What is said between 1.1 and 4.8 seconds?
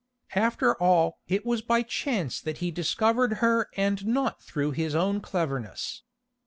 it was by chance that he discovered her and not through